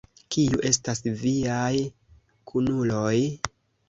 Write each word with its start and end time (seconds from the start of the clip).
Kiu 0.35 0.59
estas 0.69 1.01
viaj 1.19 1.73
kunuloj? 2.53 3.15